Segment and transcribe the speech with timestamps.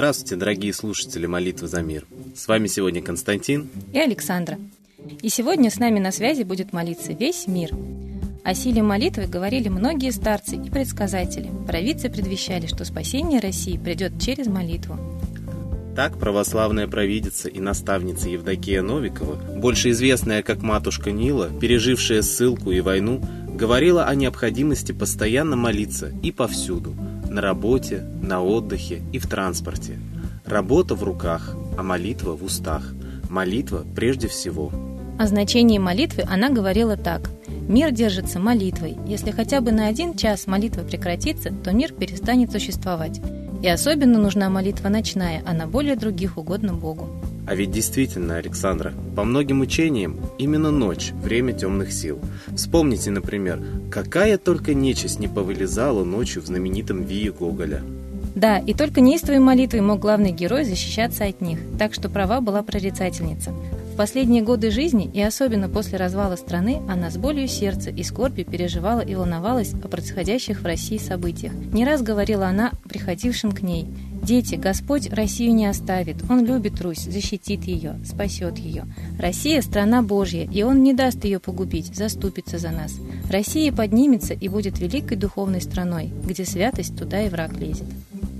[0.00, 2.06] Здравствуйте, дорогие слушатели молитвы за мир.
[2.34, 4.58] С вами сегодня Константин и Александра.
[5.20, 7.72] И сегодня с нами на связи будет молиться весь мир.
[8.42, 11.50] О силе молитвы говорили многие старцы и предсказатели.
[11.66, 14.96] Провидцы предвещали, что спасение России придет через молитву.
[15.94, 22.80] Так православная провидица и наставница Евдокия Новикова, больше известная как матушка Нила, пережившая ссылку и
[22.80, 23.22] войну,
[23.54, 26.94] говорила о необходимости постоянно молиться и повсюду–
[27.30, 29.98] на работе, на отдыхе и в транспорте.
[30.44, 32.92] Работа в руках, а молитва в устах.
[33.28, 34.72] Молитва прежде всего.
[35.18, 37.30] О значении молитвы она говорила так.
[37.68, 38.96] Мир держится молитвой.
[39.06, 43.20] Если хотя бы на один час молитва прекратится, то мир перестанет существовать.
[43.62, 47.08] И особенно нужна молитва ночная, а на более других угодно Богу.
[47.46, 52.20] А ведь действительно, Александра, по многим учениям именно ночь– время темных сил.
[52.54, 57.82] Вспомните, например, какая только нечисть не повылезала ночью в знаменитом Вии Гоголя.
[58.34, 62.62] Да, и только неистовой молитвой мог главный герой защищаться от них, так что права была
[62.62, 63.52] прорицательница.
[64.00, 69.00] Последние годы жизни, и особенно после развала страны, она с болью сердца и скорбью переживала
[69.00, 71.52] и волновалась о происходящих в России событиях.
[71.52, 73.88] Не раз говорила она приходившим к ней–
[74.22, 76.16] Дети, Господь Россию не оставит.
[76.28, 78.84] Он любит Русь, защитит ее, спасет ее.
[79.18, 82.94] Россия– страна Божья, и Он не даст ее погубить, заступится за нас.
[83.30, 87.86] Россия поднимется и будет великой духовной страной, где святость туда и враг лезет.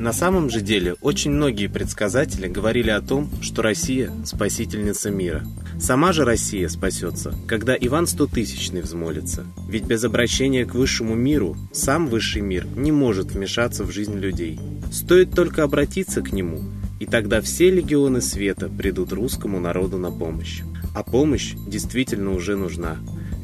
[0.00, 5.44] На самом же деле, очень многие предсказатели говорили о том, что Россия– спасительница мира.
[5.78, 9.44] Сама же Россия спасется, когда Иван Стотысячный взмолится.
[9.68, 14.58] Ведь без обращения к высшему миру сам высший мир не может вмешаться в жизнь людей.
[14.90, 16.62] Стоит только обратиться к нему,
[16.98, 20.62] и тогда все легионы света придут русскому народу на помощь.
[20.94, 22.96] А помощь действительно уже нужна.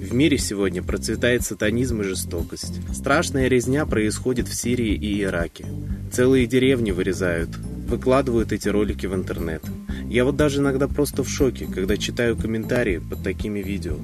[0.06, 2.80] В мире сегодня процветает сатанизм и жестокость.
[2.94, 5.66] Страшная резня происходит в Сирии и Ираке.
[6.12, 7.50] Целые деревни вырезают,
[7.88, 9.64] выкладывают эти ролики в интернет.
[10.08, 13.96] Я вот даже иногда просто в шоке, когда читаю комментарии под такими видео.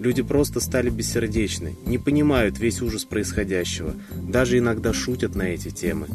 [0.00, 3.94] Люди просто стали бессердечны, не понимают весь ужас происходящего,
[4.28, 6.08] даже иногда шутят на эти темы.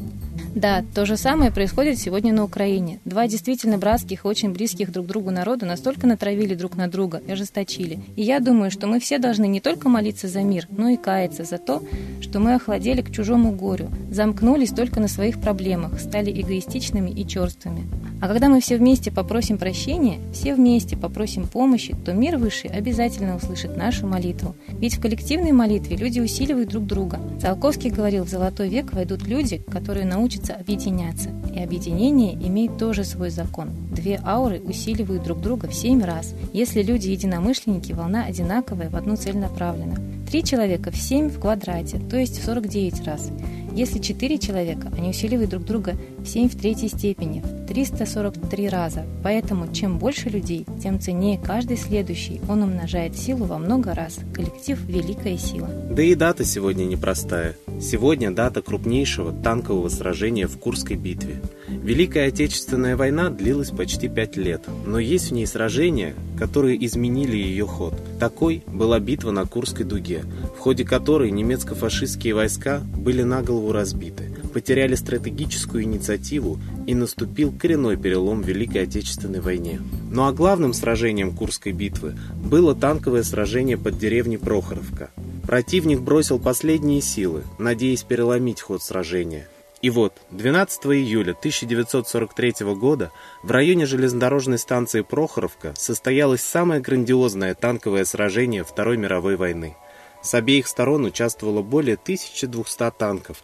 [0.56, 3.00] Да, то же самое происходит сегодня на Украине.
[3.06, 8.00] Два действительно братских очень близких друг другу народа настолько натравили друг на друга и ожесточили.
[8.16, 11.44] И я думаю, что мы все должны не только молиться за мир, но и каяться
[11.44, 11.84] за то,
[12.30, 17.88] что мы охладели к чужому горю, замкнулись только на своих проблемах, стали эгоистичными и черствыми.
[18.22, 23.36] А когда мы все вместе попросим прощения, все вместе попросим помощи, то мир высший обязательно
[23.36, 24.56] услышит нашу молитву.
[24.68, 27.20] Ведь в коллективной молитве люди усиливают друг друга.
[27.42, 31.30] Циолковский говорил, в золотой век войдут люди, которые научатся объединяться.
[31.56, 33.70] И объединение имеет тоже свой закон.
[33.90, 36.36] Две ауры усиливают друг друга в семь раз.
[36.54, 39.96] Если люди единомышленники, волна одинаковая, в одну цель направлена.
[40.30, 43.32] Три человека в семь в квадрате, то есть в 49 раз.
[43.74, 49.06] Если четыре человека, они усиливают друг друга в 7 в третьей степени, в 343 раза.
[49.24, 52.42] Поэтому чем больше людей, тем ценнее каждый следующий.
[52.48, 54.20] Он умножает силу во много раз.
[54.34, 55.68] Коллектив– великая сила.
[55.90, 57.56] Да и дата сегодня непростая.
[57.82, 61.42] Сегодня дата крупнейшего танкового сражения в Курской битве.
[61.90, 67.66] Великая Отечественная война длилась почти пять лет, но есть в ней сражения, которые изменили ее
[67.66, 67.96] ход.
[68.20, 70.22] Такой была битва на Курской дуге,
[70.56, 77.98] в ходе которой немецко-фашистские войска были на голову разбиты, потеряли стратегическую инициативу и наступил коренной
[77.98, 79.82] перелом в Великой Отечественной войне.
[80.12, 85.10] Ну а главным сражением Курской битвы было танковое сражение под деревней Прохоровка.
[85.42, 89.48] Противник бросил последние силы, надеясь переломить ход сражения.
[89.82, 93.12] И вот, 12 июля 1943 года
[93.44, 99.78] в районе железнодорожной станции Прохоровка состоялось самое грандиозное танковое сражение Второй мировой войны.
[100.22, 103.44] С обеих сторон участвовало более 1200 танков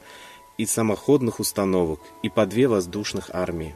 [0.57, 3.75] и самоходных установок и по две воздушных армии.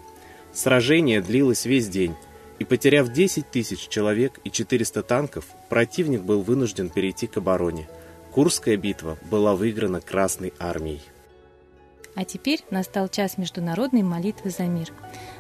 [0.52, 2.16] Сражение длилось весь день,
[2.58, 7.88] и потеряв 10 тысяч человек и 400 танков, противник был вынужден перейти к обороне–
[8.32, 11.02] Курская битва была выиграна Красной армией.
[12.20, 14.92] А теперь настал час международной молитвы за мир.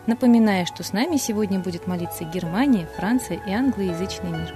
[0.07, 4.55] Напоминаю, что с нами сегодня будет молиться Германия, Франция и англоязычный мир.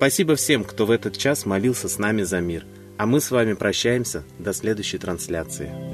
[0.00, 2.64] Спасибо всем, кто в этот час молился с нами за мир.
[2.96, 5.89] А мы с вами прощаемся до следующей трансляции.